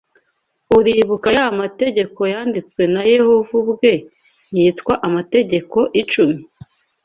[0.77, 3.93] Uribuka ya mategeko yanditswe na Yehova ubwe
[4.55, 6.39] yitwa Amategeko Icumi